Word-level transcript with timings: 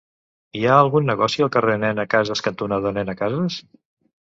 Hi 0.59 0.63
ha 0.69 0.77
algun 0.85 1.05
negoci 1.09 1.45
al 1.47 1.51
carrer 1.57 1.77
Nena 1.83 2.07
Casas 2.15 2.43
cantonada 2.49 2.95
Nena 2.99 3.19
Casas? 3.23 3.63